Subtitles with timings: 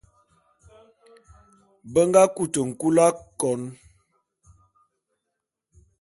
[1.91, 3.61] Be nga kute nkul akon.